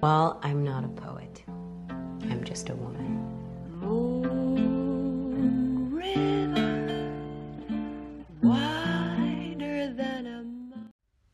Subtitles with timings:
[0.00, 1.42] Well, I'm not a poet.
[2.30, 3.18] I'm just a woman.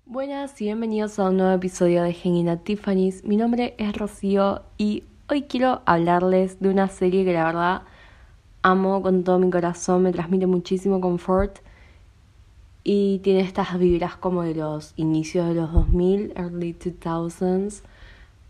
[0.06, 3.22] Buenas y bienvenidos a un nuevo episodio de Hanging Tiffany's.
[3.22, 7.82] Mi nombre es Rocío y hoy quiero hablarles de una serie que la verdad
[8.62, 11.58] amo con todo mi corazón, me transmite muchísimo confort
[12.82, 17.82] y tiene estas vibras como de los inicios de los 2000, early 2000s.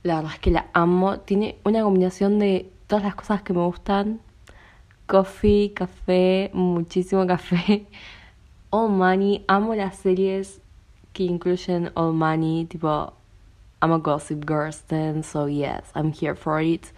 [0.04, 1.18] La verdad es que la amo.
[1.20, 4.20] Tiene una combinación de todas las cosas que me gustan.
[5.06, 7.86] Coffee, café, muchísimo café.
[8.70, 9.44] All Money.
[9.48, 10.60] Amo las series
[11.14, 12.66] que incluyen All Money.
[12.66, 13.14] Tipo,
[13.80, 14.72] I'm a Gossip Girl
[15.22, 16.92] so yes, I'm here for it.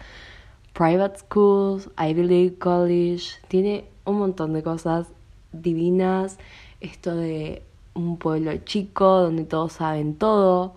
[0.73, 3.39] Private schools, Ivy League College.
[3.47, 5.07] Tiene un montón de cosas
[5.53, 6.37] divinas
[6.81, 10.75] esto de un pueblo chico donde todos saben todo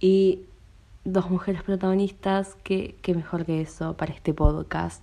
[0.00, 0.40] y
[1.04, 5.02] dos mujeres protagonistas, que, mejor que eso para este podcast.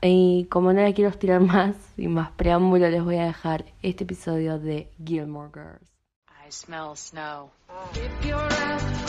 [0.00, 4.04] Y como no la quiero estirar más y más preámbulo, les voy a dejar este
[4.04, 5.88] episodio de Gilmore Girls.
[6.28, 7.50] I smell snow.
[7.94, 9.07] If you're out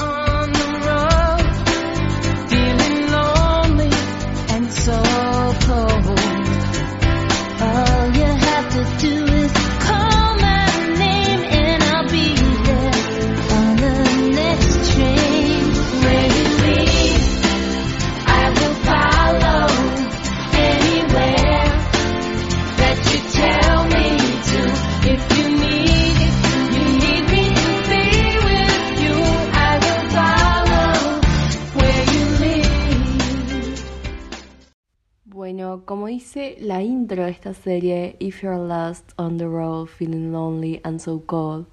[35.90, 40.80] como dice la intro de esta serie, If you're lost on the road, feeling lonely
[40.84, 41.66] and so cold,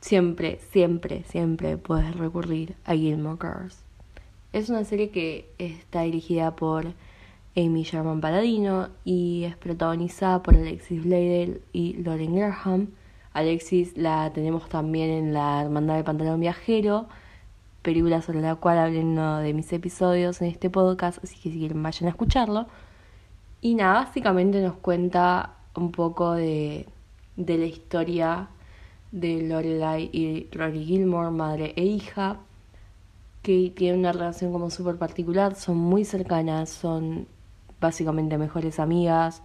[0.00, 3.82] siempre, siempre, siempre puedes recurrir a Gilmore Girls.
[4.52, 6.94] Es una serie que está dirigida por
[7.56, 12.90] Amy Sherman Paladino y es protagonizada por Alexis Bledel y Lauren Graham.
[13.32, 17.08] Alexis la tenemos también en La Hermandad del Pantalón Viajero,
[17.82, 21.50] película sobre la cual hablé en uno de mis episodios en este podcast, así que
[21.50, 22.68] si quieren vayan a escucharlo.
[23.60, 26.86] Y nada, básicamente nos cuenta un poco de,
[27.36, 28.48] de la historia
[29.12, 32.38] de Lorelai y Rory Gilmore, madre e hija,
[33.42, 37.26] que tienen una relación como súper particular, son muy cercanas, son
[37.80, 39.42] básicamente mejores amigas.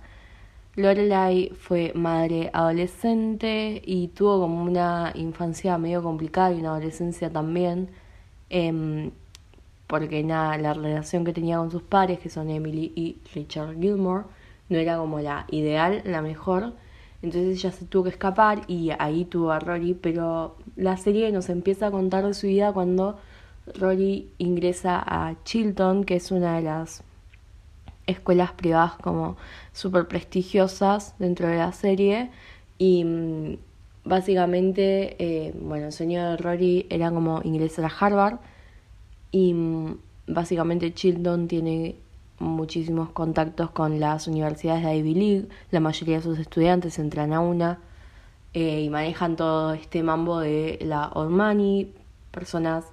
[0.75, 7.89] Lorelai fue madre adolescente y tuvo como una infancia medio complicada y una adolescencia también.
[8.49, 9.11] Eh,
[9.93, 14.23] porque nada, la relación que tenía con sus padres, que son Emily y Richard Gilmore,
[14.67, 16.73] no era como la ideal, la mejor.
[17.21, 21.47] Entonces ella se tuvo que escapar y ahí tuvo a Rory, pero la serie nos
[21.49, 23.19] empieza a contar de su vida cuando
[23.75, 27.03] Rory ingresa a Chilton, que es una de las
[28.07, 29.37] escuelas privadas como
[29.73, 32.31] súper prestigiosas dentro de la serie.
[32.79, 33.57] Y mm,
[34.05, 38.39] básicamente, eh, bueno, el sueño de Rory era como ingresar a Harvard
[39.33, 41.95] y mm, básicamente Chilton tiene
[42.39, 47.41] muchísimos contactos con las universidades de Ivy League, la mayoría de sus estudiantes entran a
[47.41, 47.79] una
[48.53, 51.91] eh, y manejan todo este mambo de la money,
[52.31, 52.85] personas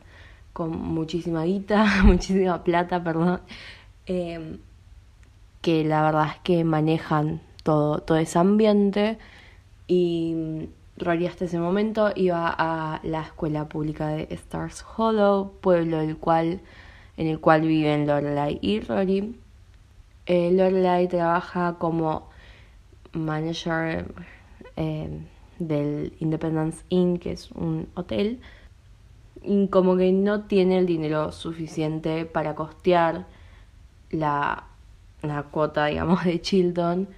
[0.54, 3.40] con muchísima guita, muchísima plata, perdón,
[4.06, 4.58] em,
[5.60, 9.18] que la verdad es que manejan todo, todo ese ambiente
[9.86, 16.00] y mm, Rory hasta ese momento iba a la escuela pública de Stars Hollow, pueblo
[16.00, 19.34] en el cual viven Lorelai y Rory.
[20.26, 22.28] Eh, Lorelai trabaja como
[23.12, 24.12] manager
[24.76, 25.20] eh,
[25.58, 28.40] del Independence Inn, que es un hotel,
[29.42, 33.26] y como que no tiene el dinero suficiente para costear
[34.10, 34.64] la,
[35.22, 37.08] la cuota, digamos, de Chilton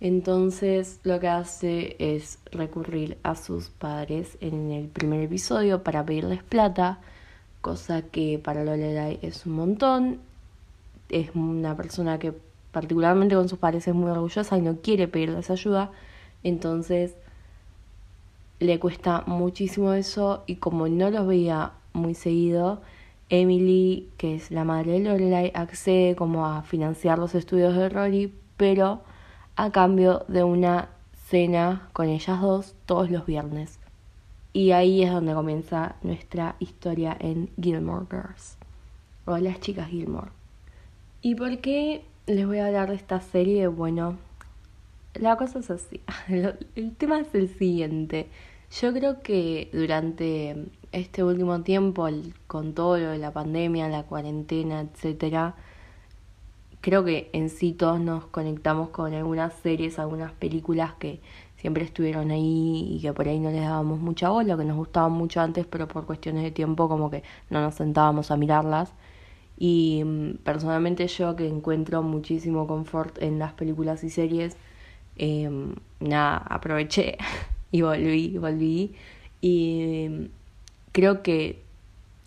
[0.00, 6.42] entonces lo que hace es recurrir a sus padres en el primer episodio para pedirles
[6.42, 7.00] plata,
[7.60, 10.20] cosa que para Lorelai es un montón.
[11.08, 12.32] Es una persona que
[12.70, 15.90] particularmente con sus padres es muy orgullosa y no quiere pedirles ayuda.
[16.44, 17.14] Entonces
[18.60, 22.82] le cuesta muchísimo eso y como no los veía muy seguido,
[23.30, 28.32] Emily, que es la madre de Lorelai, accede como a financiar los estudios de Rory,
[28.56, 29.02] pero
[29.58, 30.88] a cambio de una
[31.26, 33.80] cena con ellas dos todos los viernes.
[34.52, 38.56] Y ahí es donde comienza nuestra historia en Gilmore Girls,
[39.24, 40.30] o las chicas Gilmore.
[41.22, 43.66] ¿Y por qué les voy a hablar de esta serie?
[43.66, 44.16] Bueno,
[45.14, 46.00] la cosa es así.
[46.28, 48.28] El tema es el siguiente.
[48.80, 52.08] Yo creo que durante este último tiempo,
[52.46, 55.56] con todo lo de la pandemia, la cuarentena, etcétera,
[56.80, 61.20] creo que en sí todos nos conectamos con algunas series, algunas películas que
[61.56, 65.12] siempre estuvieron ahí y que por ahí no les dábamos mucha bola, que nos gustaban
[65.12, 68.92] mucho antes, pero por cuestiones de tiempo como que no nos sentábamos a mirarlas.
[69.58, 74.56] Y mm, personalmente yo que encuentro muchísimo confort en las películas y series,
[75.16, 77.18] em, nada, aproveché
[77.72, 78.94] y volví, volví.
[79.40, 80.24] Y mm,
[80.92, 81.62] creo que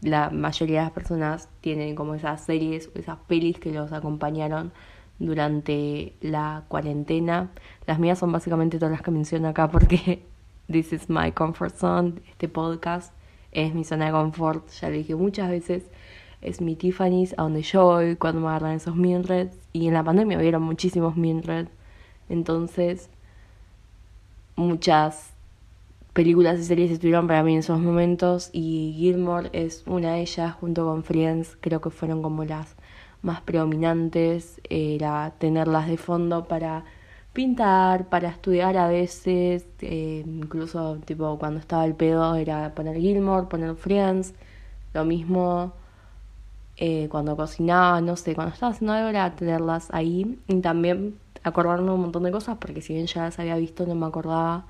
[0.01, 4.71] la mayoría de las personas tienen como esas series o esas pelis que los acompañaron
[5.19, 7.51] durante la cuarentena.
[7.85, 10.25] Las mías son básicamente todas las que menciono acá porque
[10.71, 13.13] this is my comfort zone, este podcast
[13.51, 15.83] es mi zona de confort, ya lo dije muchas veces,
[16.41, 20.03] es mi Tiffany's, a donde yo voy cuando me agarran esos Minreds y en la
[20.03, 21.69] pandemia hubieron muchísimos Minreds,
[22.29, 23.09] entonces
[24.55, 25.33] muchas
[26.13, 30.53] películas y series estuvieron para mí en esos momentos y Gilmore es una de ellas
[30.53, 32.75] junto con Friends, creo que fueron como las
[33.21, 36.83] más predominantes, era tenerlas de fondo para
[37.33, 43.47] pintar, para estudiar a veces, eh, incluso tipo cuando estaba el pedo era poner Gilmore,
[43.47, 44.33] poner Friends,
[44.93, 45.73] lo mismo
[46.77, 51.91] eh, cuando cocinaba, no sé, cuando estaba haciendo algo era tenerlas ahí y también acordarme
[51.91, 54.65] un montón de cosas porque si bien ya las había visto no me acordaba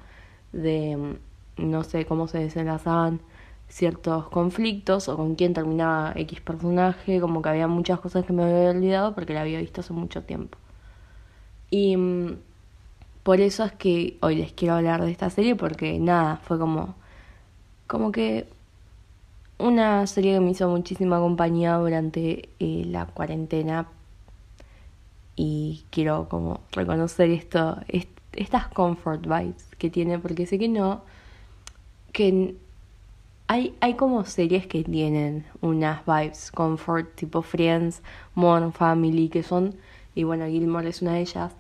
[0.54, 1.18] de
[1.62, 3.22] no sé cómo se desenlazaban
[3.70, 8.44] ciertos conflictos o con quién terminaba X personaje, como que había muchas cosas que me
[8.44, 10.58] había olvidado porque la había visto hace mucho tiempo.
[11.70, 12.38] Y mm,
[13.24, 16.96] por eso es que hoy les quiero hablar de esta serie porque nada, fue como
[17.88, 18.48] como que
[19.60, 23.88] una serie que me hizo muchísima compañía durante eh, la cuarentena
[25.36, 27.78] y quiero como reconocer esto,
[28.34, 31.02] estas comfort vibes que tiene porque sé que no
[32.12, 32.56] que
[33.48, 38.02] hay, hay como series que tienen unas vibes comfort tipo Friends,
[38.36, 39.76] Modern Family, que son,
[40.16, 41.54] y bueno, Gilmore es una de ellas,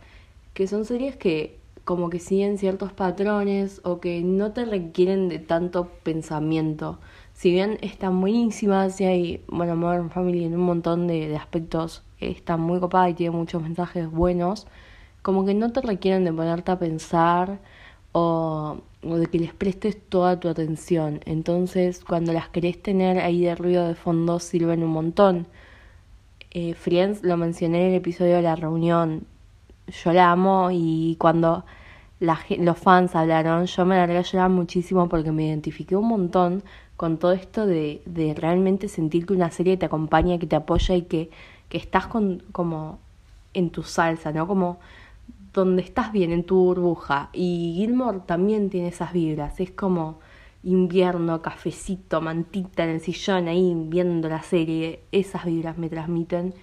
[0.54, 5.40] que son series que como que siguen ciertos patrones o que no te requieren de
[5.40, 7.00] tanto pensamiento.
[7.34, 12.04] Si bien están buenísimas y hay, bueno, Modern Family en un montón de, de aspectos
[12.20, 14.68] está muy copada y tiene muchos mensajes buenos,
[15.22, 17.60] como que no te requieren de ponerte a pensar
[18.14, 21.22] o de que les prestes toda tu atención.
[21.26, 25.48] Entonces, cuando las querés tener ahí de ruido de fondo, sirven un montón.
[26.52, 29.26] Eh, Friends lo mencioné en el episodio de la reunión.
[29.88, 31.66] Yo la amo y cuando
[32.20, 36.64] la, los fans hablaron, yo me largué a llorar muchísimo porque me identifiqué un montón
[36.98, 40.96] con todo esto de, de realmente sentir que una serie te acompaña, que te apoya
[40.96, 41.32] y que,
[41.70, 43.00] que estás con, como
[43.54, 44.48] en tu salsa, ¿no?
[44.48, 44.80] Como
[45.54, 47.30] donde estás bien, en tu burbuja.
[47.34, 49.60] Y Gilmore también tiene esas vibras.
[49.60, 50.20] Es como
[50.64, 55.04] invierno, cafecito, mantita en el sillón ahí viendo la serie.
[55.12, 56.54] Esas vibras me transmiten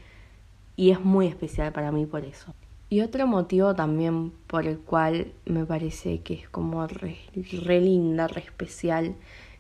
[0.77, 2.55] y es muy especial para mí por eso.
[2.91, 8.29] Y otro motivo también por el cual me parece que es como re, re linda,
[8.29, 9.15] re especial,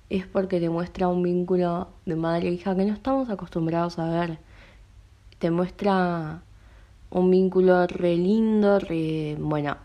[0.08, 4.08] es porque te muestra un vínculo de madre e hija que no estamos acostumbrados a
[4.08, 4.38] ver.
[5.38, 6.42] Te muestra
[7.10, 9.76] un vínculo re lindo, re, bueno,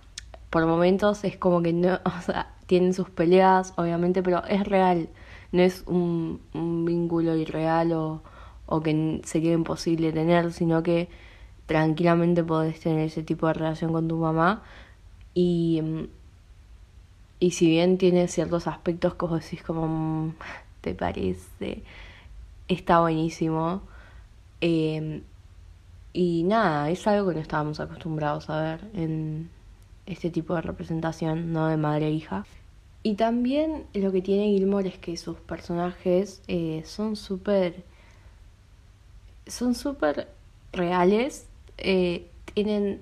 [0.49, 5.09] por momentos es como que no, o sea, tienen sus peleas, obviamente, pero es real,
[5.51, 8.21] no es un, un vínculo irreal o,
[8.65, 11.09] o que sería imposible tener, sino que
[11.65, 14.63] tranquilamente podés tener ese tipo de relación con tu mamá
[15.33, 15.81] y,
[17.39, 20.35] y si bien tiene ciertos aspectos que vos decís como mm,
[20.81, 21.83] te parece,
[22.67, 23.81] está buenísimo.
[24.61, 25.23] Eh,
[26.13, 29.49] y nada, es algo que no estábamos acostumbrados a ver en
[30.05, 32.45] este tipo de representación, no de madre e hija.
[33.01, 37.83] Y también lo que tiene Gilmore es que sus personajes eh, son súper.
[39.47, 40.29] son súper
[40.71, 43.01] reales, eh, tienen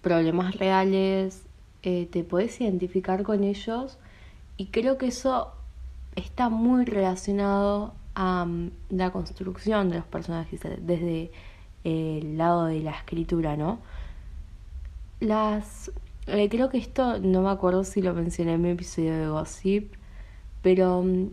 [0.00, 1.42] problemas reales,
[1.82, 3.98] eh, te puedes identificar con ellos
[4.56, 5.52] y creo que eso
[6.16, 11.30] está muy relacionado a mm, la construcción de los personajes desde
[11.84, 13.78] el lado de la escritura, ¿no?
[15.20, 15.92] Las.
[16.26, 19.92] Eh, creo que esto no me acuerdo si lo mencioné en mi episodio de Gossip,
[20.62, 21.28] pero mm,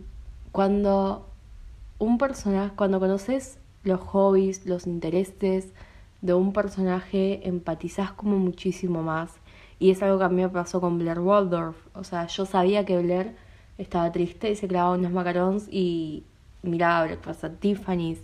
[0.52, 1.26] cuando
[1.98, 5.72] un personaje, cuando conoces los hobbies, los intereses
[6.20, 9.32] de un personaje, empatizás como muchísimo más.
[9.78, 11.76] Y es algo que a mí me pasó con Blair Waldorf.
[11.94, 13.34] O sea, yo sabía que Blair
[13.78, 16.24] estaba triste y se clavaba unos macarons y
[16.62, 18.20] miraba Breakfast at Tiffany's.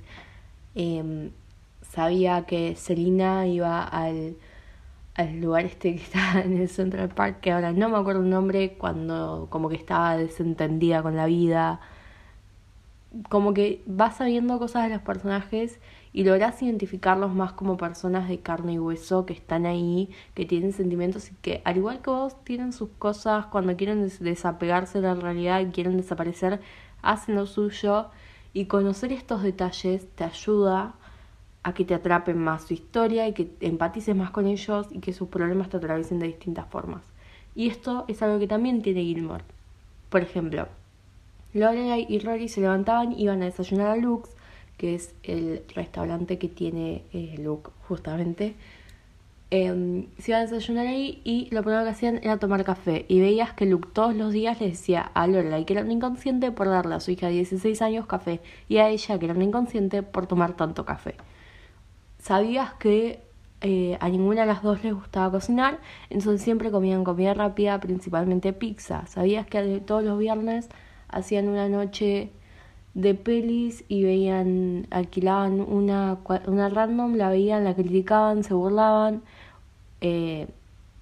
[0.75, 1.31] Eh,
[1.89, 4.37] sabía que Selina iba al,
[5.15, 8.31] al lugar este que está en el Central Park, que ahora no me acuerdo el
[8.31, 11.81] nombre, cuando como que estaba desentendida con la vida.
[13.31, 15.81] como que vas sabiendo cosas de los personajes
[16.13, 20.73] y logras identificarlos más como personas de carne y hueso que están ahí, que tienen
[20.73, 25.15] sentimientos y que al igual que vos tienen sus cosas cuando quieren desapegarse de la
[25.15, 26.61] realidad y quieren desaparecer,
[27.03, 28.11] hacen lo suyo
[28.53, 30.95] y conocer estos detalles te ayuda
[31.63, 35.13] a que te atrapen más su historia y que empatices más con ellos y que
[35.13, 37.03] sus problemas te atraviesen de distintas formas.
[37.55, 39.45] Y esto es algo que también tiene Gilmore.
[40.09, 40.69] Por ejemplo,
[41.55, 44.31] Lorelai y Rory se levantaban, iban a desayunar a Lux
[44.79, 48.55] que es el restaurante que tiene eh, Luke justamente.
[49.51, 53.05] Em, se iban a desayunar ahí y lo primero que hacían era tomar café.
[53.09, 56.53] Y veías que Luke todos los días le decía a Lorelai que era un inconsciente
[56.53, 59.43] por darle a su hija de 16 años café y a ella que era un
[59.43, 61.17] inconsciente por tomar tanto café.
[62.19, 63.21] Sabías que
[63.61, 68.53] eh, a ninguna de las dos les gustaba cocinar, entonces siempre comían comida rápida, principalmente
[68.53, 69.07] pizza.
[69.07, 70.69] Sabías que todos los viernes
[71.09, 72.31] hacían una noche
[72.95, 79.23] de pelis y veían, alquilaban una, una random, la veían, la criticaban, se burlaban,
[80.01, 80.49] eh,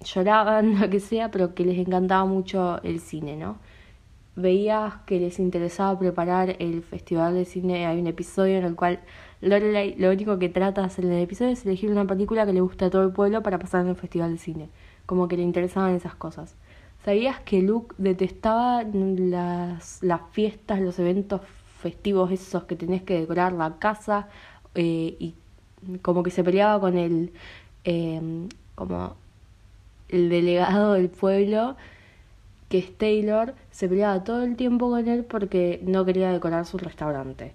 [0.03, 3.57] lloraban, lo que sea, pero que les encantaba mucho el cine, ¿no?
[4.35, 8.99] Veías que les interesaba preparar el festival de cine, hay un episodio en el cual
[9.41, 12.61] Lo único que trata de hacer en el episodio es elegir una película que le
[12.61, 14.69] guste a todo el pueblo para pasar en el festival de cine,
[15.05, 16.55] como que le interesaban esas cosas.
[17.05, 20.01] ¿Sabías que Luke detestaba las,
[20.31, 21.41] fiestas, los eventos
[21.79, 24.27] festivos esos que tenés que decorar la casa
[24.73, 25.35] eh, y
[26.01, 27.31] como que se peleaba con el
[27.83, 29.15] em, como
[30.09, 31.75] el delegado del pueblo
[32.69, 36.77] que es Taylor se peleaba todo el tiempo con él porque no quería decorar su
[36.77, 37.53] restaurante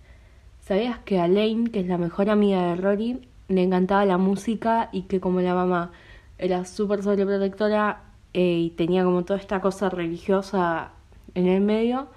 [0.62, 5.02] ¿sabías que a que es la mejor amiga de Rory le encantaba la música y
[5.02, 5.92] que como la mamá
[6.38, 8.02] era súper sobreprotectora
[8.32, 10.92] eh, y tenía como toda esta cosa religiosa
[11.34, 12.08] en el medio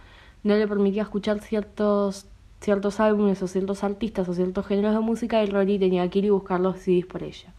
[0.45, 2.27] no le permitía escuchar ciertos,
[2.61, 6.25] ciertos álbumes o ciertos artistas o ciertos géneros de música y Rory tenía que ir
[6.25, 7.51] y buscar los CDs por ella.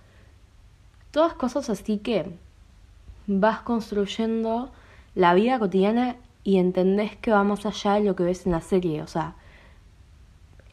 [1.11, 2.26] Todas cosas así que
[3.26, 4.71] vas construyendo
[5.16, 6.14] la vida cotidiana
[6.45, 9.02] y entendés que va más allá de lo que ves en la serie.
[9.02, 9.35] O sea,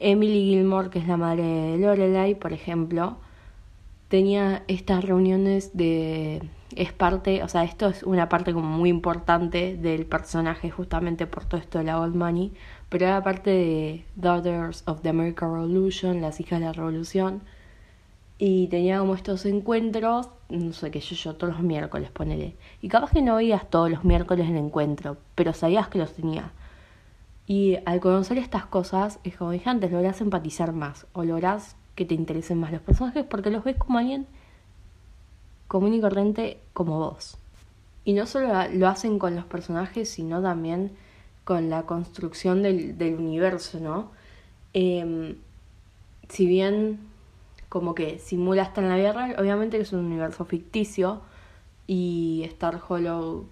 [0.04, 3.18] Emily Gilmore, que es la madre de Lorelai, por ejemplo,
[4.10, 6.42] tenía estas reuniones de
[6.76, 11.46] es parte, o sea, esto es una parte como muy importante del personaje justamente por
[11.46, 12.52] todo esto de la Old Money,
[12.90, 17.42] pero era parte de Daughters of the American Revolution, las hijas de la revolución,
[18.38, 22.90] y tenía como estos encuentros, no sé qué yo, yo todos los miércoles ponele, y
[22.90, 26.52] capaz que no veías todos los miércoles el encuentro, pero sabías que los tenía.
[27.46, 32.06] Y al conocer estas cosas, es como dije antes, lográs empatizar más, o lográs que
[32.06, 34.26] te interesen más los personajes porque los ves como alguien
[35.68, 37.38] común y corriente como vos.
[38.06, 40.92] Y no solo lo hacen con los personajes, sino también
[41.44, 44.12] con la construcción del, del universo, ¿no?
[44.74, 45.36] Em,
[46.30, 47.00] si bien
[47.70, 51.22] como que simula hasta en la real, obviamente que es un universo ficticio
[51.88, 53.48] y Star Hollow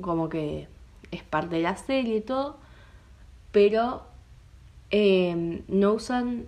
[0.00, 0.68] como que
[1.10, 2.58] es parte de la serie y todo,
[3.56, 4.02] pero
[4.90, 6.46] em, no usan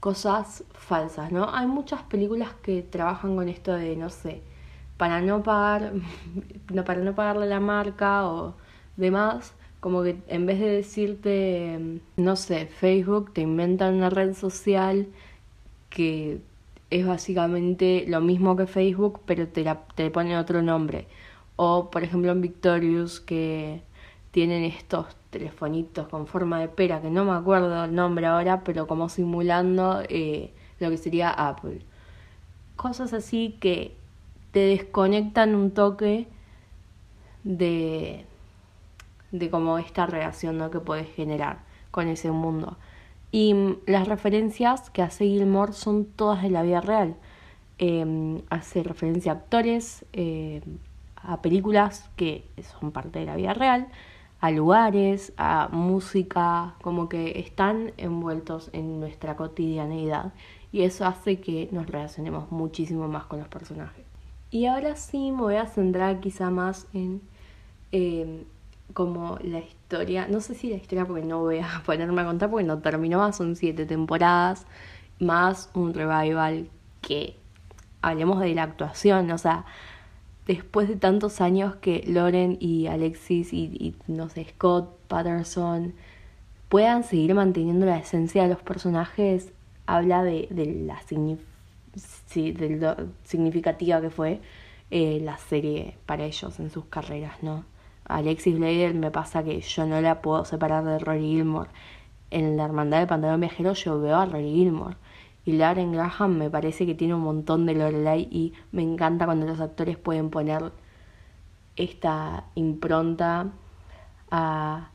[0.00, 1.54] cosas falsas, ¿no?
[1.54, 4.40] Hay muchas películas que trabajan con esto de, no sé,
[4.96, 5.92] para no pagar,
[6.72, 8.54] no, para no pagarle la marca o
[8.96, 15.08] demás, como que en vez de decirte, no sé, Facebook, te inventan una red social
[15.90, 16.40] que
[16.88, 21.06] es básicamente lo mismo que Facebook, pero te, la, te ponen otro nombre.
[21.56, 23.82] O, por ejemplo, en Victorious, que
[24.30, 28.86] tienen estos telefonitos con forma de pera, que no me acuerdo el nombre ahora, pero
[28.86, 31.80] como simulando eh, lo que sería Apple.
[32.76, 33.96] Cosas así que
[34.50, 36.26] te desconectan un toque
[37.44, 38.24] de,
[39.30, 40.70] de como esta relación ¿no?
[40.70, 41.60] que puedes generar
[41.90, 42.76] con ese mundo.
[43.32, 43.54] Y
[43.86, 47.14] las referencias que hace Gilmore son todas de la vida real.
[47.78, 50.60] Em, hace referencia a actores, eh,
[51.16, 52.44] a películas que
[52.78, 53.88] son parte de la vida real
[54.40, 60.32] a lugares, a música, como que están envueltos en nuestra cotidianeidad
[60.72, 64.04] y eso hace que nos relacionemos muchísimo más con los personajes.
[64.50, 67.20] Y ahora sí me voy a centrar quizá más en
[67.92, 68.44] em,
[68.92, 72.50] como la historia, no sé si la historia porque no voy a ponerme a contar
[72.50, 74.66] porque no terminó son siete temporadas,
[75.18, 76.68] más un revival
[77.02, 77.36] que
[78.02, 79.64] hablemos de la actuación, o sea,
[80.50, 85.94] después de tantos años que Loren y Alexis y, no sé, Scott, Patterson
[86.68, 89.52] puedan seguir manteniendo la esencia de los personajes,
[89.86, 90.48] habla de,
[90.84, 91.00] la
[93.22, 94.40] significativa que fue
[94.90, 97.64] eh, la serie para ellos en sus carreras, ¿no?
[98.06, 101.70] Alexis Bledel me pasa que yo no la puedo separar de Rory Gilmore.
[102.32, 104.96] en la hermandad de Pantalón Viajero yo veo a Rory Gilmore.
[105.44, 109.46] Y Lauren Graham me parece que tiene un montón de Lorelai y me encanta cuando
[109.46, 110.72] los actores pueden poner
[111.76, 113.50] esta impronta
[114.30, 114.90] a,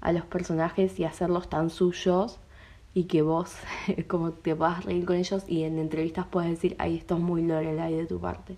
[0.00, 2.38] a los personajes y hacerlos tan suyos
[2.94, 3.54] y que vos
[4.08, 7.42] como te puedas reír con ellos y en entrevistas puedes decir, ay, esto es muy
[7.42, 8.56] Lorelai de tu parte.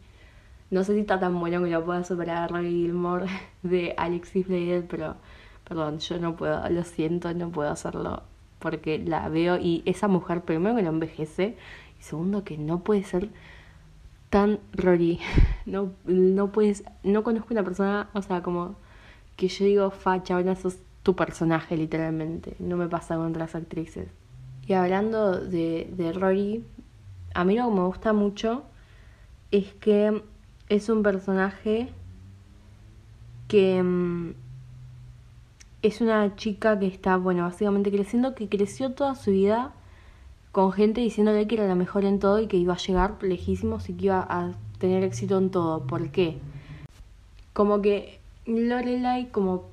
[0.70, 3.26] No sé si está tan bueno que lo pueda superar a Rory Gilmore
[3.62, 5.16] de Alexis Bledel, pero
[5.64, 8.22] perdón, yo no puedo, lo siento, no puedo hacerlo
[8.58, 11.56] porque la veo y esa mujer primero que no envejece
[11.98, 13.30] y segundo que no puede ser
[14.30, 15.20] tan Rory.
[15.66, 18.76] No, no puedes, no conozco una persona, o sea, como
[19.36, 22.56] que yo digo, facha, bueno, sos tu personaje literalmente.
[22.58, 24.08] No me pasa con otras actrices.
[24.66, 26.64] Y hablando de, de Rory,
[27.34, 28.64] a mí lo que me gusta mucho
[29.50, 30.22] es que
[30.70, 31.90] es un personaje
[33.46, 34.34] que mm,
[35.82, 39.72] es una chica que está, bueno, básicamente creciendo, que creció toda su vida
[40.52, 43.88] con gente diciéndole que era la mejor en todo y que iba a llegar lejísimos
[43.88, 45.86] y que iba a tener éxito en todo.
[45.86, 46.38] ¿Por qué?
[47.52, 49.66] Como que Lorelai como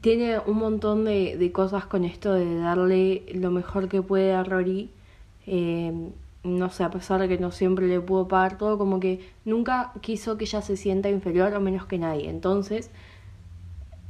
[0.00, 4.42] tiene un montón de, de cosas con esto de darle lo mejor que puede a
[4.44, 4.90] Rory.
[5.46, 5.92] Eh,
[6.44, 9.92] no sé, a pesar de que no siempre le pudo pagar todo, como que nunca
[10.00, 12.30] quiso que ella se sienta inferior o menos que nadie.
[12.30, 12.90] Entonces,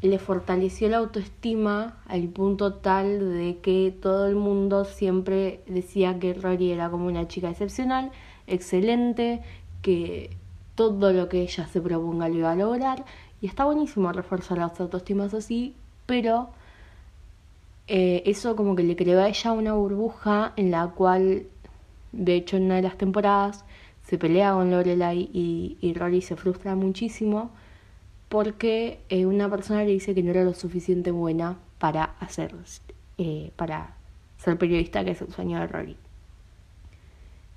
[0.03, 6.35] le fortaleció la autoestima al punto tal de que todo el mundo siempre decía que
[6.35, 8.13] Rory era como una chica excepcional,
[8.47, 9.43] excelente,
[9.83, 10.37] que
[10.75, 13.05] todo lo que ella se proponga lo iba a lograr.
[13.41, 15.75] Y está buenísimo reforzar las autoestimas así,
[16.07, 16.51] pero
[17.89, 21.47] eh, eso como que le creó a ella una burbuja en la cual,
[22.13, 23.65] de hecho, en una de las temporadas
[24.03, 27.51] se pelea con Lorelai y, y Rory se frustra muchísimo
[28.29, 32.55] porque eh, una persona le dice que no era lo suficiente buena para hacer,
[33.19, 33.97] eh, para
[34.39, 35.97] ser periodista, que es el sueño de Rory.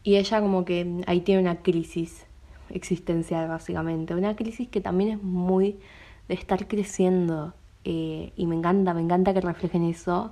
[0.03, 2.25] Y ella como que ahí tiene una crisis
[2.69, 5.79] existencial básicamente, una crisis que también es muy
[6.27, 10.31] de estar creciendo eh, y me encanta, me encanta que reflejen eso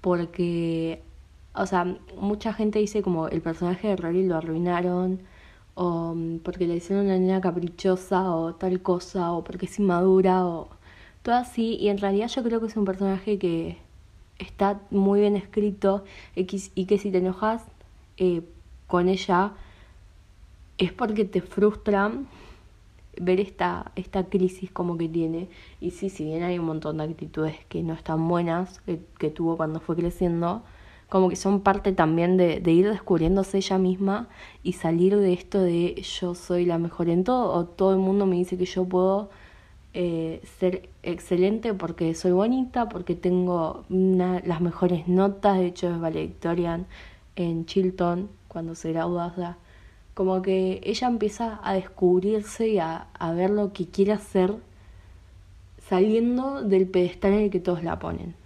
[0.00, 1.02] porque,
[1.54, 5.20] o sea, mucha gente dice como el personaje de Rory lo arruinaron
[5.74, 10.46] o mm, porque le hicieron una niña caprichosa o tal cosa, o porque es inmadura,
[10.46, 10.68] o
[11.22, 11.76] todo así.
[11.80, 13.78] Y en realidad yo creo que es un personaje que
[14.38, 16.04] está muy bien escrito
[16.34, 17.62] y que si te enojas
[18.16, 18.42] eh,
[18.86, 19.52] con ella
[20.78, 22.10] es porque te frustra
[23.20, 25.48] ver esta, esta crisis como que tiene.
[25.80, 28.80] Y sí, si bien hay un montón de actitudes que no están buenas,
[29.18, 30.62] que tuvo cuando fue creciendo,
[31.10, 34.28] como que son parte también de, ir descubriéndose ella misma
[34.62, 38.26] y salir de esto de yo soy la mejor en todo o todo el mundo
[38.26, 39.28] me dice que yo puedo
[39.92, 46.86] eh, ser excelente porque soy bonita, porque tengo las mejores notas, de hecho es valedictorian
[47.34, 49.56] en Chilton cuando se gradúa,
[50.14, 54.54] como que ella empieza a descubrirse y a, ver lo que quiere hacer
[55.88, 58.36] saliendo del pedestal en el que todos la ponen.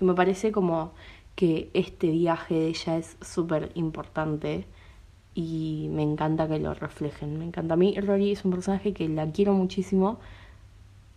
[0.00, 0.92] Me parece como
[1.40, 4.66] que este viaje de ella es súper importante
[5.34, 7.38] y me encanta que lo reflejen.
[7.38, 7.72] Me encanta.
[7.72, 10.18] A mí Rory es un personaje que la quiero muchísimo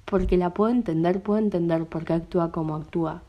[0.05, 3.21] porque la puedo entender, puedo entender por qué actúa como actúa.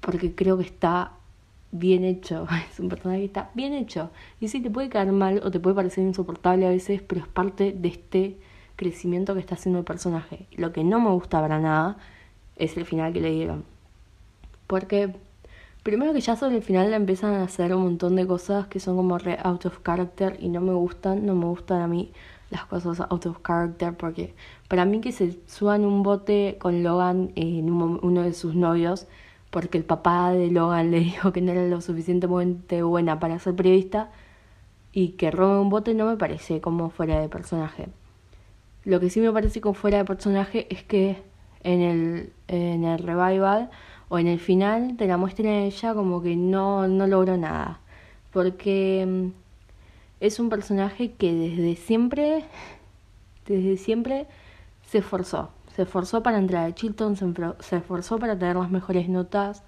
[0.00, 1.12] Porque creo que está
[1.72, 2.46] bien hecho.
[2.72, 4.08] Es un personaje que está bien hecho.
[4.40, 7.28] Y sí, te puede caer mal o te puede parecer insoportable a veces, pero es
[7.28, 8.38] parte de este
[8.76, 10.46] crecimiento que está haciendo el personaje.
[10.52, 11.98] Lo que no me gusta para nada
[12.56, 13.64] es el final que le dieron.
[14.66, 15.14] Porque
[15.84, 18.96] primero que ya sobre el final empiezan a hacer un montón de cosas que son
[18.96, 22.10] como re out of character y no me gustan, no me gustan a mí
[22.50, 24.34] las cosas out of character porque
[24.66, 29.06] para mí que se suban un bote con Logan en uno de sus novios
[29.50, 33.54] porque el papá de Logan le dijo que no era lo suficientemente buena para ser
[33.54, 34.10] periodista
[34.90, 37.88] y que robe un bote no me parece como fuera de personaje.
[38.84, 41.22] Lo que sí me parece como fuera de personaje es que
[41.62, 43.70] en el, en el revival
[44.08, 47.80] o en el final te la muestran a ella como que no, no logró nada.
[48.32, 49.28] Porque mm,
[50.20, 52.44] es un personaje que desde siempre,
[53.46, 54.26] desde siempre
[54.86, 55.50] se esforzó.
[55.74, 57.16] Se esforzó para entrar a Chilton,
[57.60, 59.64] se esforzó para tener las mejores notas.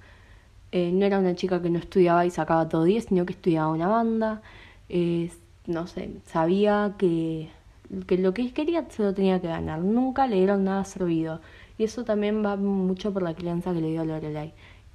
[0.72, 3.68] Eh, no era una chica que no estudiaba y sacaba todo 10, sino que estudiaba
[3.68, 4.42] una banda.
[5.66, 7.51] no sé, sabía que,
[8.07, 9.81] que lo que quería se lo tenía que ganar.
[9.81, 11.40] Nunca le dieron nada servido.
[11.79, 14.55] Y eso también va mucho por la crianza que le dio Lorelai.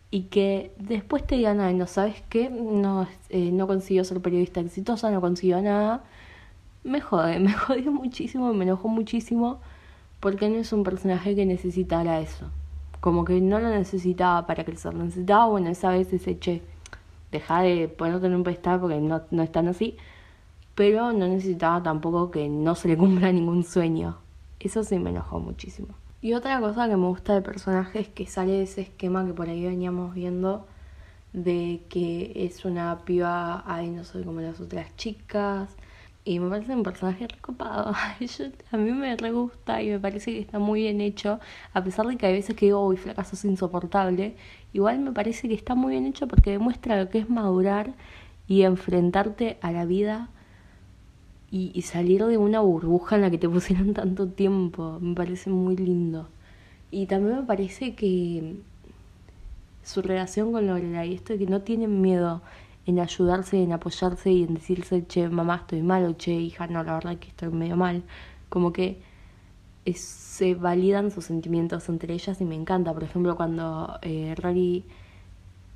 [0.10, 4.60] Y que después te digan, ay, no sabes qué, no, eh, no consiguió ser periodista
[4.60, 6.04] exitosa, no consiguió nada.
[6.84, 9.60] Me jode, me jodió muchísimo, me enojó muchísimo,
[10.20, 12.48] porque no es un personaje que necesitara eso.
[13.02, 16.62] como que no lo necesitaba para crecer, necesitaba, bueno, esa vez ese che,
[17.32, 19.98] deja de ponerte en un pedestal porque no, no están así,
[20.76, 24.18] pero no necesitaba tampoco que no se le cumpla ningún sueño.
[24.60, 25.96] Eso sí me enojó muchísimo.
[26.22, 29.34] Y otra cosa que me gusta del personaje es que sale de ese esquema que
[29.34, 30.68] por ahí veníamos viendo
[31.34, 35.76] de que es una piba, ay, no soy como las otras chicas.
[36.24, 37.94] Y me parece un personaje recopado.
[38.72, 41.40] a mí me re gusta y me parece que está muy bien hecho.
[41.74, 44.36] A pesar de que hay veces que digo, uy, fracaso es insoportable.
[44.74, 47.94] Igual me parece que está muy bien hecho porque demuestra lo que es madurar
[48.48, 50.30] y enfrentarte a la vida
[51.52, 55.00] y, y salir de una burbuja en la que te pusieron tanto tiempo.
[55.02, 56.30] Me parece muy lindo.
[56.92, 58.56] Y también me parece que
[59.84, 62.42] su relación con Lorelai, esto de que no tienen miedo
[62.86, 66.84] en ayudarse, en apoyarse y en decirse, che, mamá, estoy mal, o che, hija, no,
[66.84, 68.04] la verdad que estoy medio mal.
[68.50, 69.02] Como que
[69.96, 72.94] se validan sus sentimientos entre ellas y me encanta.
[72.94, 74.86] Por ejemplo, cuando eh, Rory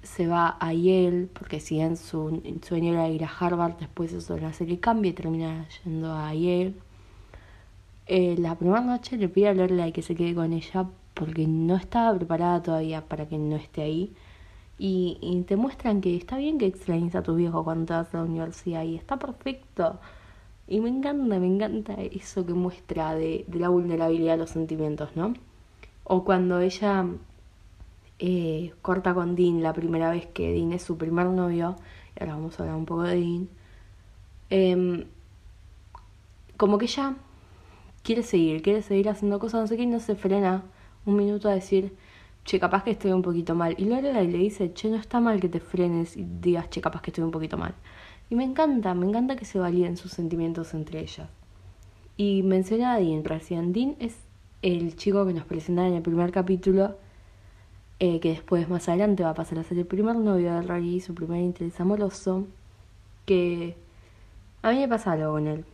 [0.05, 4.35] se va a Yale, porque si en su sueño era ir a Harvard, después eso
[4.35, 6.73] en la serie cambia y termina yendo a Yale.
[8.07, 11.75] Eh, la primera noche le pide a Lorelai que se quede con ella porque no
[11.75, 14.13] estaba preparada todavía para que no esté ahí.
[14.77, 18.17] Y, te muestran que está bien que extrañes a tu viejo cuando te vas a
[18.17, 19.99] la universidad y está perfecto.
[20.67, 25.15] Y me encanta, me encanta eso que muestra de, de la vulnerabilidad de los sentimientos,
[25.15, 25.33] ¿no?
[26.03, 27.05] O cuando ella
[28.19, 31.75] eh, corta con Dean la primera vez que Dean es su primer novio,
[32.15, 33.49] y ahora vamos a hablar un poco de Dean,
[34.49, 35.05] em,
[36.57, 37.15] como que ella
[38.03, 40.63] quiere seguir, quiere seguir haciendo cosas, no sé qué, y no se frena
[41.05, 41.93] un minuto a decir,
[42.45, 43.75] che, capaz que estoy un poquito mal.
[43.77, 47.01] Y Lorelai le dice, che, no está mal que te frenes y digas, che, capaz
[47.01, 47.73] que estoy un poquito mal.
[48.29, 51.27] Y me encanta, me encanta que se validen sus sentimientos entre ellas.
[52.17, 53.73] Y menciona a Dean recién.
[53.73, 54.15] Dean es
[54.61, 56.97] el chico que nos presenta en el primer capítulo,
[57.99, 60.99] eh, que después más adelante va a pasar a ser el primer novio de Rory,
[60.99, 62.45] su primer interés amoroso,
[63.25, 63.75] que
[64.61, 65.65] a mí me pasa algo con él.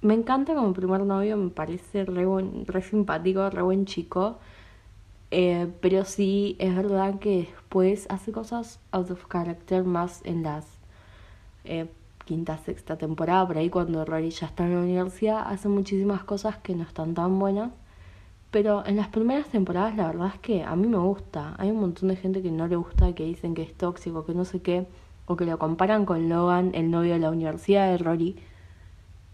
[0.00, 2.24] Me encanta como primer novio, me parece re,
[2.66, 4.38] re simpático, re buen chico.
[5.30, 10.66] Eh, pero sí es verdad que después hace cosas out of character más en las
[11.64, 11.86] eh,
[12.24, 16.58] quinta, sexta temporada, por ahí cuando Rory ya está en la universidad, hace muchísimas cosas
[16.58, 17.72] que no están tan buenas.
[18.50, 21.54] Pero en las primeras temporadas la verdad es que a mí me gusta.
[21.58, 24.34] Hay un montón de gente que no le gusta, que dicen que es tóxico, que
[24.34, 24.86] no sé qué,
[25.26, 28.36] o que lo comparan con Logan, el novio de la universidad de Rory.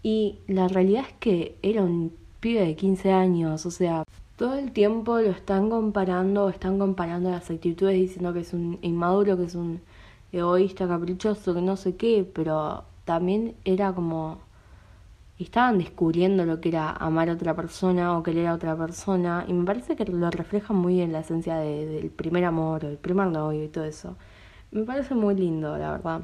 [0.03, 4.03] Y la realidad es que era un pibe de 15 años, o sea,
[4.35, 9.37] todo el tiempo lo están comparando, están comparando las actitudes diciendo que es un inmaduro,
[9.37, 9.79] que es un
[10.31, 14.39] egoísta, caprichoso, que no sé qué, pero también era como
[15.43, 19.53] estaban descubriendo lo que era amar a otra persona o querer a otra persona y
[19.53, 23.63] me parece que lo refleja muy bien la esencia del primer amor el primer novio
[23.63, 24.15] y todo eso.
[24.71, 26.21] Me parece muy lindo, la verdad.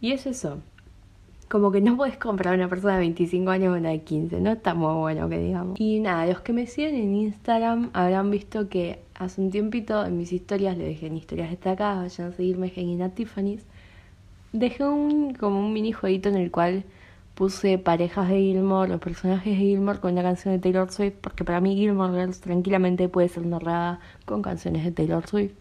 [0.00, 0.58] Y es eso,
[1.52, 4.40] como que no puedes comprar a una persona de 25 años o una de 15,
[4.40, 5.78] no está muy bueno que digamos.
[5.78, 10.16] Y nada, los que me siguen en Instagram habrán visto que hace un tiempito en
[10.16, 13.66] mis historias, le dejé en historias destacadas, vayan a seguirme Genina Tiffany's,
[14.52, 16.84] dejé un como un mini jueguito en el cual
[17.34, 21.44] puse parejas de Gilmore, los personajes de Gilmore con una canción de Taylor Swift, porque
[21.44, 25.54] para mí Gilmore tranquilamente puede ser narrada con canciones de Taylor Swift.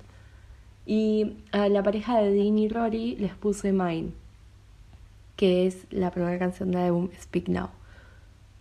[0.86, 4.12] Y a la pareja de Dean y Rory les puse Mine
[5.42, 7.70] que es la primera canción del álbum Speak Now.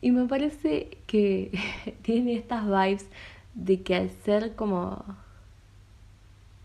[0.00, 1.50] Y me parece que
[2.02, 3.06] tiene estas vibes
[3.54, 5.04] de que al ser como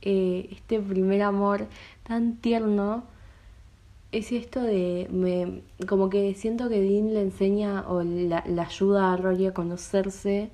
[0.02, 1.68] eh, este primer amor
[2.08, 3.04] tan tierno,
[4.12, 9.18] es esto de, me, como que siento que Dean le enseña o la, ayuda a
[9.18, 10.52] Rory a conocerse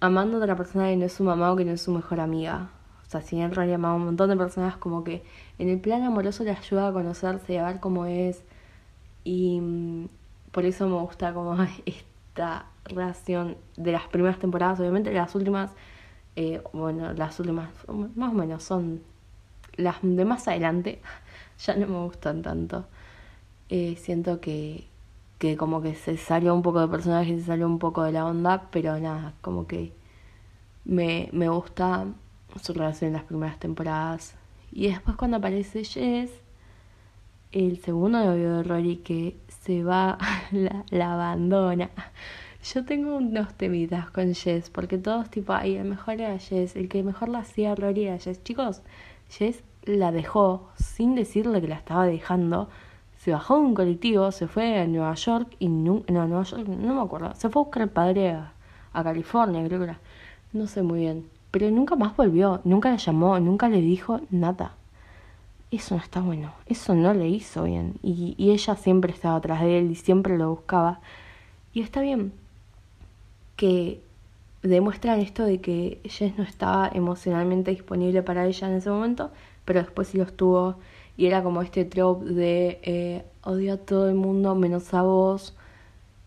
[0.00, 2.20] amando a otra persona que no es su mamá o que no es su mejor
[2.20, 2.70] amiga.
[3.06, 5.22] O sea, si bien Rory ama a un montón de personas, como que
[5.58, 8.42] en el plan amoroso le ayuda a conocerse y a ver cómo es.
[9.24, 10.08] Y mm,
[10.50, 15.70] por eso me gusta como esta relación de las primeras temporadas, obviamente las últimas,
[16.36, 17.70] eh, bueno, las últimas
[18.16, 19.02] más o menos son
[19.76, 21.00] las de más adelante,
[21.66, 22.86] ya no me gustan tanto.
[23.68, 24.86] Eh, siento que,
[25.38, 28.26] que como que se salió un poco de personaje, se salió un poco de la
[28.26, 29.92] onda, pero nada, como que
[30.84, 32.06] me, me gusta
[32.60, 34.34] su relación en las primeras temporadas.
[34.72, 36.30] Y después cuando aparece Jess,
[37.52, 40.18] el segundo novio de Rory que se va,
[40.52, 41.90] la, la abandona.
[42.64, 46.88] Yo tengo unos temitas con Jess, porque todos tipo, ay, el mejor era Jess, el
[46.88, 48.42] que mejor la hacía Rory era Jess.
[48.44, 48.82] Chicos,
[49.28, 52.68] Jess la dejó sin decirle que la estaba dejando.
[53.18, 56.66] Se bajó de un colectivo, se fue a Nueva York y no, no, Nueva York,
[56.66, 57.34] no me acuerdo.
[57.34, 58.52] Se fue a buscar el padre a,
[58.92, 60.00] a California, creo que era.
[60.52, 64.74] No sé muy bien pero nunca más volvió, nunca la llamó, nunca le dijo nada.
[65.70, 67.94] Eso no está bueno, eso no le hizo bien.
[68.02, 71.00] Y, y ella siempre estaba atrás de él y siempre lo buscaba.
[71.74, 72.32] Y está bien
[73.56, 74.00] que
[74.62, 79.30] demuestran esto de que Jess no estaba emocionalmente disponible para ella en ese momento,
[79.64, 80.76] pero después sí lo estuvo.
[81.16, 85.54] Y era como este trope de eh, odio a todo el mundo menos a vos.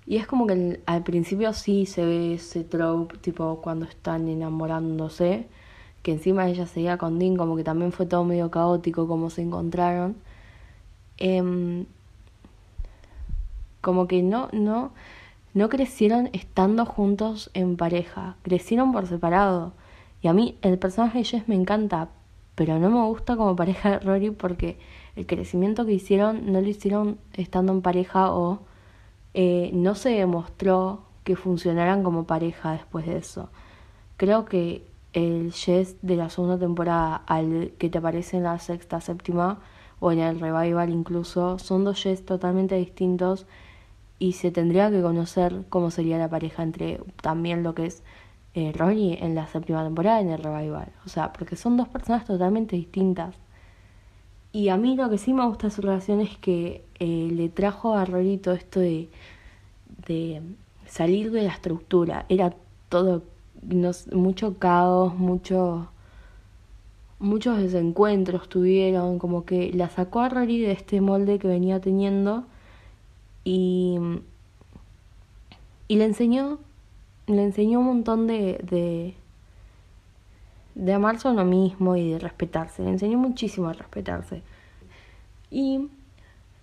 [0.06, 5.48] Y es como que al principio sí se ve ese trope, tipo cuando están enamorándose,
[6.04, 9.42] que encima ella seguía con Dean, como que también fue todo medio caótico como se
[9.42, 10.16] encontraron.
[11.18, 11.86] Em,
[13.82, 14.92] como que no, no,
[15.54, 19.74] no crecieron estando juntos en pareja, crecieron por separado.
[20.22, 22.10] Y a mí el personaje de Jess me encanta,
[22.56, 24.78] pero no me gusta como pareja Rory porque
[25.16, 28.60] el crecimiento que hicieron no lo hicieron estando en pareja o
[29.34, 33.50] eh, no se demostró que funcionaran como pareja después de eso.
[34.18, 39.02] Creo que el Jess de la segunda temporada al que te aparece en la sexta,
[39.02, 39.60] séptima
[40.00, 43.46] o en el revival incluso, son dos Jess totalmente distintos
[44.20, 48.04] y se tendría que conocer cómo sería la pareja entre también lo que es
[48.56, 48.74] eh,
[49.22, 50.88] en la séptima temporada en el revival.
[51.06, 53.36] O sea, porque son dos personas totalmente distintas.
[54.54, 57.50] Y a mí lo que sí me gusta de su relación es que eh, le
[57.50, 59.10] trajo a Rory todo esto de,
[60.08, 60.42] de
[60.88, 62.26] salir de la estructura.
[62.30, 62.54] Era
[62.88, 63.24] todo,
[64.14, 65.90] mucho caos, mucho,
[67.20, 72.46] muchos desencuentros tuvieron, como que la sacó a Rory de este molde que venía teniendo
[73.44, 74.00] y,
[75.90, 76.60] y le enseñó,
[77.28, 79.16] le enseñó un montón de, de,
[80.76, 82.84] de amarse a uno mismo y de respetarse.
[82.84, 84.42] Le enseñó muchísimo a respetarse.
[85.50, 85.90] Y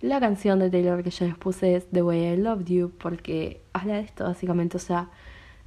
[0.01, 3.61] la canción de Taylor que yo les puse es The Way I Loved You, porque
[3.73, 5.09] habla de esto básicamente, o sea,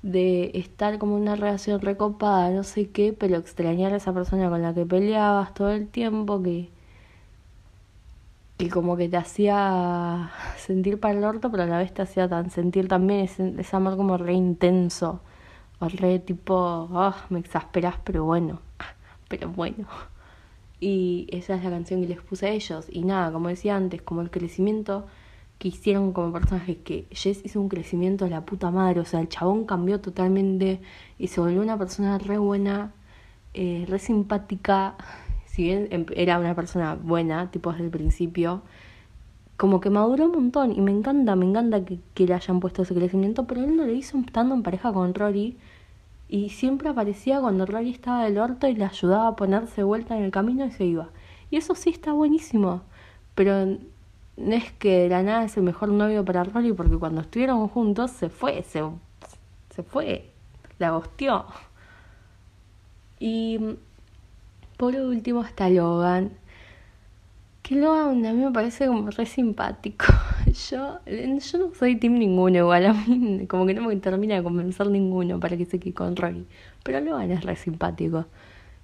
[0.02, 4.62] de estar como una relación recopada, no sé qué, pero extrañar a esa persona con
[4.62, 6.68] la que peleabas todo el tiempo, que,
[8.56, 12.28] que como que te hacía sentir para el orto, pero a la vez te hacía
[12.28, 15.20] tan sentir también ese, ese amor como re intenso,
[15.78, 18.60] o re tipo, oh, me exasperas, pero bueno,
[19.28, 19.86] pero bueno.
[20.80, 22.86] Y esa es la canción que les puse a ellos.
[22.90, 25.06] Y nada, como decía antes, como el crecimiento
[25.58, 29.20] que hicieron como personajes, que Jess hizo un crecimiento de la puta madre, o sea,
[29.20, 30.80] el chabón cambió totalmente
[31.18, 32.92] y se volvió una persona re buena,
[33.54, 34.96] eh, re simpática,
[35.56, 38.60] si bien em, era una persona buena, tipo desde el principio,
[39.56, 42.82] como que maduró un montón y me encanta, me encanta que, que le hayan puesto
[42.82, 45.56] ese crecimiento, pero él no lo hizo estando en pareja con Rory
[46.28, 50.24] y siempre aparecía cuando Rory estaba del orto y le ayudaba a ponerse vuelta en
[50.24, 51.08] el camino y se iba.
[51.50, 52.82] Y eso sí está buenísimo,
[53.34, 53.64] pero
[54.36, 57.66] no es que de la nada es el mejor novio para Rory porque cuando estuvieron
[57.68, 58.82] juntos se fue, se,
[59.74, 60.30] se fue,
[60.78, 61.46] la gosteó.
[63.18, 63.78] Y
[64.76, 66.32] por último está Logan.
[67.62, 70.06] Que Logan a mí me parece como re simpático.
[70.70, 74.42] Yo, yo no soy team ninguno igual, a mí como que no me termina de
[74.42, 76.46] convencer ninguno para que se quede con Rory.
[76.82, 78.26] Pero Logan es re simpático.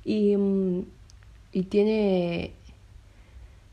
[0.04, 0.84] Y, mm,
[1.52, 2.52] y tiene...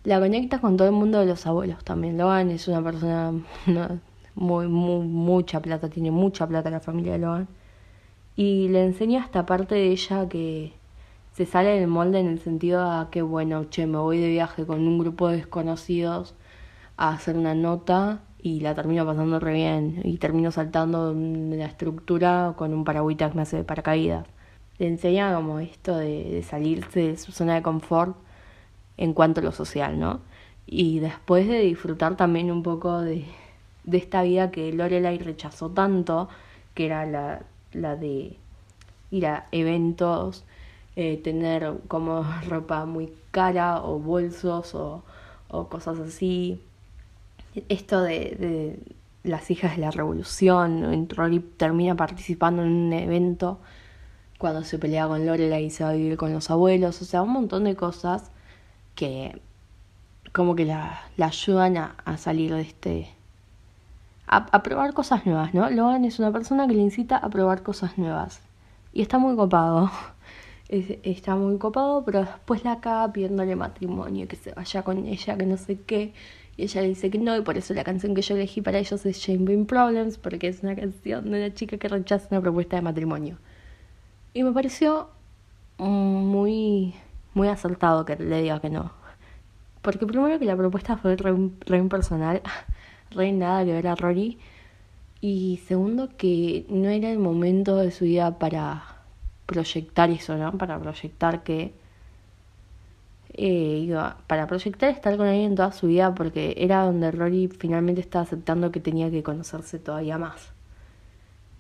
[0.04, 2.18] La conecta con todo el mundo de los abuelos también.
[2.18, 3.34] Logan es una persona
[4.36, 7.48] muy, muy, mucha plata, tiene mucha plata la familia de Logan.
[8.36, 10.74] Y le enseña esta parte de ella que
[11.40, 14.66] se sale del molde en el sentido a que, bueno, che, me voy de viaje
[14.66, 16.36] con un grupo de desconocidos
[16.98, 21.68] a hacer una nota y la termino pasando re bien y termino saltando de la
[21.68, 24.28] estructura con un paragüita que me hace de paracaídas.
[24.80, 28.18] Le enseña como esto de, de salirse de su zona de confort
[28.98, 30.20] en cuanto a lo social, ¿no?
[30.66, 33.24] Y después de disfrutar también un poco de,
[33.86, 36.28] de esta vida que Lorelai rechazó tanto,
[36.74, 38.36] que era la, la de
[39.10, 40.44] ir a eventos
[41.02, 45.04] eh, tener como ropa muy cara o bolsos o,
[45.70, 46.62] cosas así.
[47.70, 48.80] Esto de, de,
[49.24, 53.60] las hijas de la revolución, Rory termina participando en un evento
[54.38, 57.22] cuando se pelea con Lorelai y se va a vivir con los abuelos, o sea,
[57.22, 58.32] un montón de cosas
[58.96, 59.42] que
[60.34, 63.10] como que la, la ayudan a, a, salir de este...
[64.28, 65.70] A, a, probar cosas nuevas, ¿no?
[65.70, 68.42] Logan es una persona que le incita a probar cosas nuevas.
[68.92, 69.90] Y está muy copado
[70.70, 75.46] está muy copado, pero después la acaba pidiéndole matrimonio, que se vaya con ella, que
[75.46, 76.14] no sé qué.
[76.58, 78.78] Y ella le dice que no, y por eso la canción que yo elegí para
[78.78, 82.76] ellos es Shame Problems, porque es una canción de una chica que rechaza una propuesta
[82.76, 83.38] de matrimonio.
[84.34, 85.10] Y me pareció
[85.78, 86.94] muy,
[87.34, 88.92] muy acertado que le diga que no.
[89.82, 92.42] Porque primero que la propuesta fue re, re impersonal,
[93.12, 94.38] re nada que ver a Rory.
[95.22, 98.99] Y segundo que no era el momento de su vida para
[99.50, 100.58] proyectar eso, ¿no?
[100.58, 101.74] Para proyectar que
[103.34, 103.96] eh,
[104.28, 108.72] para proyectar estar con alguien toda su vida porque era donde Rory finalmente estaba aceptando
[108.72, 110.52] que tenía que conocerse todavía más.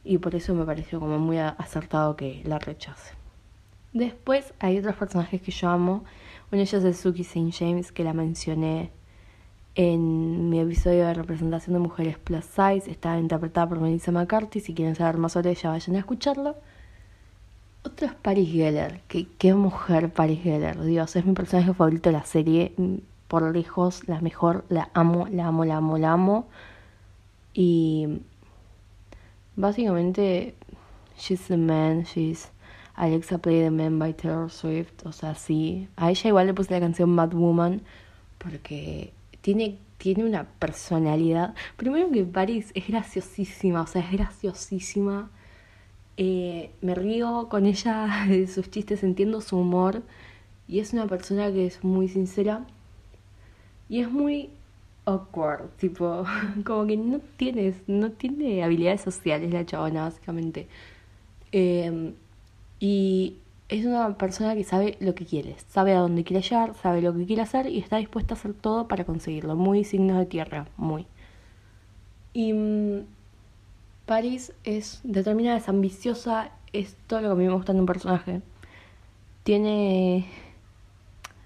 [0.03, 3.13] Y por eso me pareció como muy acertado que la rechace.
[3.93, 6.03] Después hay otros personajes que yo amo.
[6.51, 7.51] Uno de ellos es Suki St.
[7.51, 8.91] James, que la mencioné
[9.75, 12.89] en mi episodio de representación de mujeres plus size.
[12.89, 14.59] Está interpretada por Melissa McCarthy.
[14.59, 16.55] Si quieren saber más sobre ella, vayan a escucharlo.
[17.99, 19.01] Otro es Paris Geller.
[19.09, 20.81] Qué mujer Paris Geller.
[20.81, 22.71] Dios, es mi personaje favorito de la serie.
[23.27, 24.63] Por lejos, la mejor.
[24.69, 26.47] La amo, la amo, la amo, la amo.
[27.53, 28.21] Y
[29.57, 30.55] básicamente,
[31.17, 32.53] she's the man, she's
[32.95, 35.05] Alexa Play the Man by Taylor Swift.
[35.05, 35.89] O sea, sí.
[35.97, 37.81] A ella igual le puse la canción Mad Woman
[38.37, 41.53] porque tiene, tiene una personalidad.
[41.75, 45.31] Primero que Paris es graciosísima, o sea, es graciosísima.
[46.21, 50.03] Eh, me río con ella de sus chistes, entiendo su humor.
[50.67, 52.65] Y es una persona que es muy sincera.
[53.87, 54.49] Y es muy
[55.05, 56.25] awkward, tipo,
[56.65, 60.67] como que no tienes, no tiene habilidades sociales la chabona, básicamente.
[61.53, 62.13] Eh,
[62.79, 63.37] y
[63.69, 67.13] es una persona que sabe lo que quiere, sabe a dónde quiere llegar, sabe lo
[67.15, 69.55] que quiere hacer y está dispuesta a hacer todo para conseguirlo.
[69.55, 71.07] Muy signos de tierra, muy.
[72.33, 73.05] Y mm,
[74.09, 77.85] Paris es determinada, es ambiciosa, es todo lo que a mí me gusta en un
[77.85, 78.41] personaje.
[79.43, 80.25] Tiene.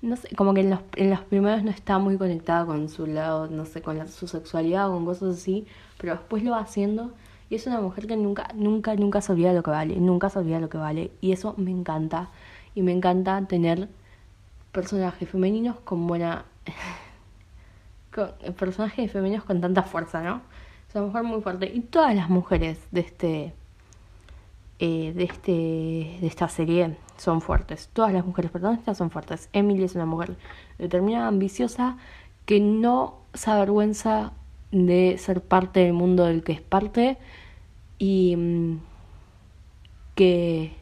[0.02, 3.06] No sé, como que en los, en los primeros no está muy conectada con su
[3.06, 7.12] lado, no sé, con su sexualidad o con cosas así, pero después lo va haciendo
[7.50, 10.40] y es una mujer que nunca, nunca, nunca se olvida lo que vale, nunca se
[10.40, 11.12] olvida lo que vale.
[11.20, 12.30] Y eso me encanta.
[12.76, 13.90] Y me encanta tener
[14.72, 16.46] personajes femeninos con buena...
[18.16, 20.54] con, personajes femeninos con tanta fuerza, ¿no?
[20.94, 21.72] Es una mujer muy fuerte.
[21.74, 23.54] Y todas las mujeres de este...
[24.80, 25.52] Eh, de este
[26.20, 30.36] de esta serie son fuertes todas las mujeres protagonistas son fuertes Emily es una mujer
[30.80, 31.98] determinada ambiciosa
[32.48, 34.34] que no se avergüenza
[34.72, 37.18] de ser parte del mundo del que es parte
[38.00, 38.80] y mm,
[40.16, 40.74] que,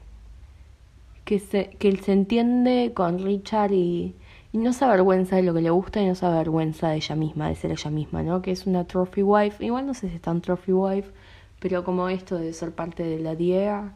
[1.26, 4.16] que, se, que se entiende con Richard y,
[4.52, 7.16] y, no se avergüenza de lo que le gusta y no se avergüenza de ella
[7.16, 8.42] misma, de ser ella misma, ¿no?
[8.42, 11.12] Que es una trophy wife, igual no sé si es tan trophy wife,
[11.60, 13.94] pero como esto de ser parte de la DIA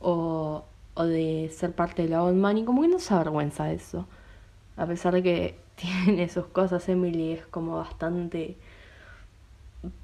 [0.00, 3.74] o, o de ser parte de la Old Money, como que no se avergüenza de
[3.74, 4.06] eso.
[4.76, 8.56] A pesar de que tiene sus cosas, Emily es como bastante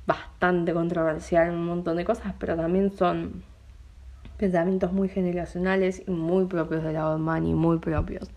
[0.06, 3.42] bastante controversial en un montón de cosas, pero también son
[4.36, 8.30] pensamientos muy generacionales y muy propios de la old money, muy propios.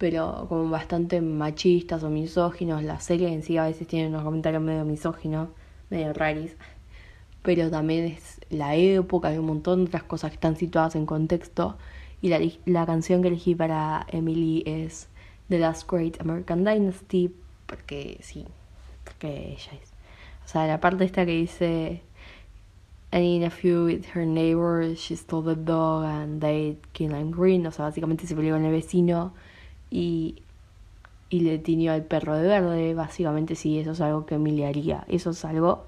[0.00, 4.62] Pero como bastante machistas o misóginos, la serie en sí a veces tiene unos comentarios
[4.62, 5.50] medio misóginos,
[5.90, 6.56] medio raris.
[7.42, 11.06] Pero también es la época, hay un montón de otras cosas que están situadas en
[11.06, 11.76] contexto.
[12.22, 15.08] Y la, la canción que elegí para Emily es
[15.50, 17.30] The Last Great American Dynasty,
[17.66, 18.46] porque sí,
[19.04, 19.90] porque ella es
[20.50, 22.02] o sea, la parte esta que dice
[23.12, 27.30] I need a few with her neighbor, she stole the dog and they killed him
[27.30, 27.66] green.
[27.68, 29.32] O sea, básicamente se peleó con el vecino
[29.90, 30.42] y,
[31.28, 32.94] y le tiñó al perro de verde.
[32.94, 35.04] Básicamente sí, eso es algo que Emily haría.
[35.08, 35.86] Eso es algo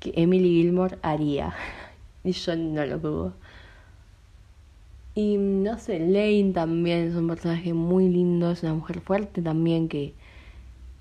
[0.00, 1.54] que Emily Gilmore haría.
[2.24, 3.32] y yo no lo dudo.
[5.14, 9.88] Y no sé, Lane también es un personaje muy lindo, es una mujer fuerte también
[9.88, 10.14] que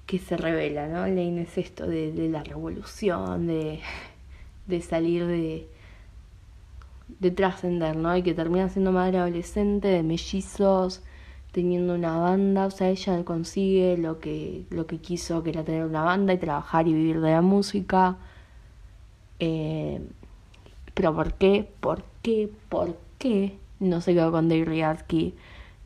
[0.05, 1.08] que se revela, ¿no?
[1.08, 3.79] Lane es esto de, de la revolución, de,
[4.67, 5.67] de salir de,
[7.19, 8.15] de trascender, ¿no?
[8.15, 11.01] Y que termina siendo madre adolescente, de mellizos,
[11.55, 15.85] teniendo una banda, o sea, ella consigue lo que, lo que quiso, que era tener
[15.85, 18.17] una banda y trabajar y vivir de la música.
[19.39, 20.01] Eh,
[20.93, 21.69] pero ¿por qué?
[21.79, 22.51] ¿Por qué?
[22.67, 25.33] ¿Por qué no se quedó con Dave Riatsky?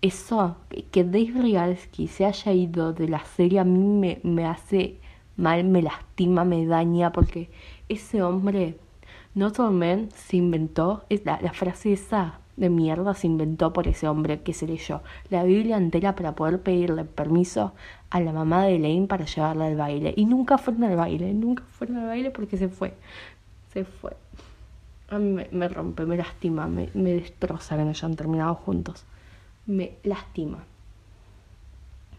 [0.02, 0.56] eso,
[0.92, 4.98] que Dave Rigalski se haya ido de la serie a mí me, me hace
[5.38, 7.50] mal, me lastima, me daña, porque
[7.90, 8.78] ese hombre,
[9.36, 14.42] no Man se inventó, la, la frase esa de mierda se inventó por ese hombre
[14.42, 17.74] que se leyó la Biblia entera para poder pedirle permiso
[18.10, 20.14] a la mamá de Elaine para llevarla al baile.
[20.16, 22.94] Y nunca fueron al baile, nunca fueron al baile porque se fue.
[23.74, 24.16] Se fue.
[25.10, 29.06] A mí me, rompe, me lastima, me, me destroza que no hayan terminado juntos
[29.70, 30.64] me lastima.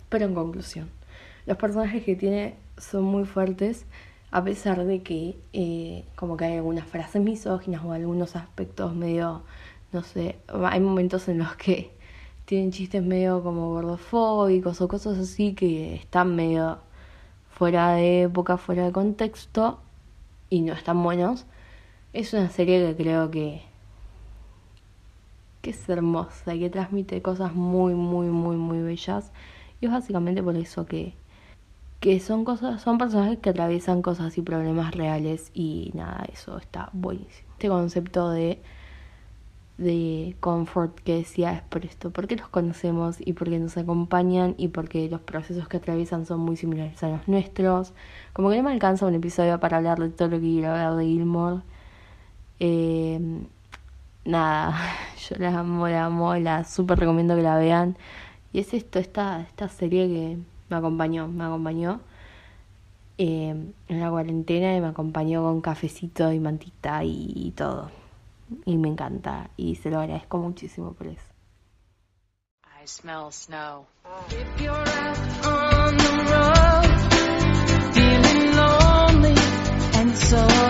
[0.08, 0.88] Pero en conclusión,
[1.46, 3.86] los personajes que tiene son muy fuertes,
[4.30, 9.42] a pesar de que eh, como que hay algunas frases misóginas o algunos aspectos medio,
[9.92, 11.90] no sé, hay momentos en los que
[12.44, 16.78] tienen chistes medio como gordofóbicos o cosas así que están medio
[17.50, 19.80] fuera de época, fuera de contexto
[20.48, 21.46] y no están buenos.
[22.12, 23.62] Es una serie que creo que
[25.62, 29.30] que es hermosa y que transmite cosas muy, muy, muy, muy bellas.
[29.80, 31.14] Y es básicamente por eso que,
[32.00, 36.90] que son cosas, son personajes que atraviesan cosas y problemas reales y nada, eso está
[36.92, 37.48] buenísimo.
[37.52, 38.60] Este concepto de
[39.80, 44.68] de confort que decía es por esto, porque los conocemos y porque nos acompañan y
[44.68, 47.94] porque los procesos que atraviesan son muy similares a los nuestros.
[48.34, 50.96] Como que no me alcanza un episodio para hablar de todo lo que quiero hablar
[50.96, 51.62] de Gilmore.
[52.60, 53.20] Eh,
[54.26, 54.76] nada,
[55.28, 57.96] yo la amo, la amo, la súper recomiendo que la vean.
[58.52, 62.00] Y es esto, esta, esta serie que me acompañó, me acompañó
[63.18, 63.54] eh,
[63.88, 67.99] en la cuarentena y me acompañó con cafecito y mantita y todo
[68.64, 71.32] y me encanta y se lo agradezco muchísimo por eso.
[72.82, 73.86] I smell snow.
[74.30, 79.34] If you're out on the road, feeling lonely
[79.94, 80.69] and so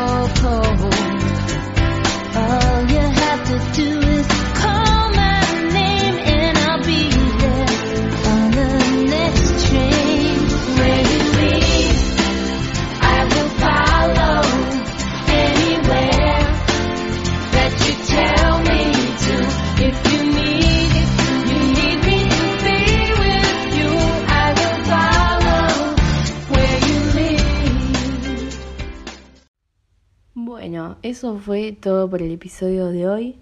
[30.60, 33.36] Bueno, eso fue todo por el episodio de hoy.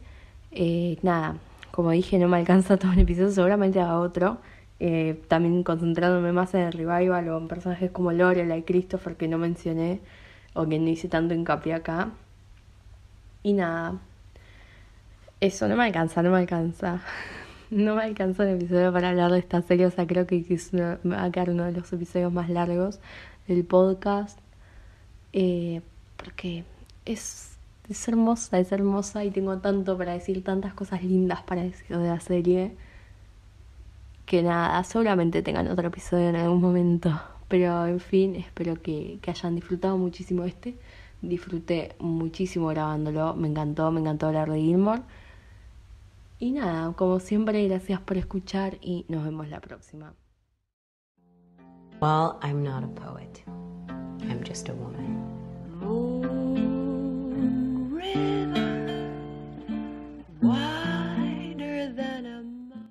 [0.52, 1.36] Eh, nada,
[1.72, 4.38] como dije, no me alcanza todo el episodio, seguramente haga otro.
[4.78, 9.26] Eh, también concentrándome más en el revival o en personajes como Lorelai y Christopher que
[9.26, 10.00] no mencioné
[10.54, 12.10] o que no hice tanto hincapié acá.
[13.42, 13.98] Y nada,
[15.40, 17.02] eso no me alcanza, no me alcanza.
[17.70, 20.42] No me alcanza el episodio para hablar de esta serie, o sea, creo que
[21.04, 23.00] va a quedar uno de los episodios más largos
[23.46, 24.38] del podcast.
[25.34, 25.82] Eh,
[26.16, 26.64] porque
[27.08, 27.56] es,
[27.88, 32.08] es hermosa, es hermosa y tengo tanto para decir, tantas cosas lindas para decir de
[32.08, 32.76] la serie.
[34.26, 37.20] Que nada, seguramente tengan otro episodio en algún momento.
[37.48, 40.76] Pero en fin, espero que, que hayan disfrutado muchísimo este.
[41.22, 45.02] Disfruté muchísimo grabándolo, me encantó, me encantó hablar de Gilmore.
[46.38, 50.14] Y nada, como siempre, gracias por escuchar y nos vemos la próxima.
[52.00, 53.42] Well, I'm not a poet.
[54.28, 56.17] I'm just a woman.
[60.40, 60.77] Why?